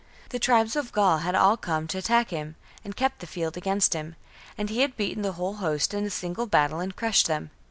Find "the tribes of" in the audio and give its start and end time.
0.29-0.91